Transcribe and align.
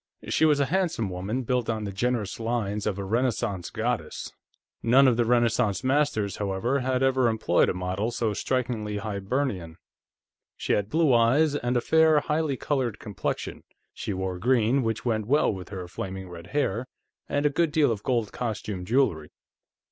She 0.29 0.45
was 0.45 0.59
a 0.59 0.65
handsome 0.65 1.11
woman, 1.11 1.43
built 1.43 1.69
on 1.69 1.83
the 1.83 1.91
generous 1.91 2.39
lines 2.39 2.87
of 2.87 2.97
a 2.97 3.03
Renaissance 3.03 3.69
goddess; 3.69 4.33
none 4.81 5.07
of 5.07 5.15
the 5.15 5.25
Renaissance 5.25 5.83
masters, 5.83 6.37
however, 6.37 6.79
had 6.79 7.03
ever 7.03 7.27
employed 7.29 7.69
a 7.69 7.75
model 7.75 8.09
so 8.09 8.33
strikingly 8.33 8.97
Hibernian. 8.97 9.77
She 10.57 10.73
had 10.73 10.89
blue 10.89 11.13
eyes, 11.13 11.53
and 11.55 11.77
a 11.77 11.81
fair, 11.81 12.19
highly 12.21 12.57
colored 12.57 12.97
complexion; 12.97 13.63
she 13.93 14.11
wore 14.11 14.39
green, 14.39 14.81
which 14.81 15.05
went 15.05 15.27
well 15.27 15.53
with 15.53 15.69
her 15.69 15.87
flaming 15.87 16.27
red 16.29 16.47
hair, 16.47 16.87
and 17.29 17.45
a 17.45 17.51
good 17.51 17.71
deal 17.71 17.91
of 17.91 18.01
gold 18.01 18.31
costume 18.31 18.85
jewelry. 18.85 19.29